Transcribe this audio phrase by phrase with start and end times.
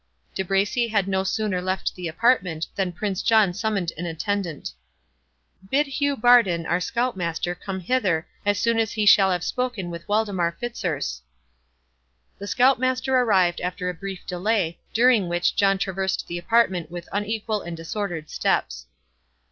[0.33, 4.71] De Bracy had no sooner left the apartment than Prince John summoned an attendant.
[5.69, 9.91] "Bid Hugh Bardon, our scout master, come hither, as soon as he shall have spoken
[9.91, 11.21] with Waldemar Fitzurse."
[12.39, 17.07] The scout master arrived after a brief delay, during which John traversed the apartment with,
[17.11, 18.87] unequal and disordered steps.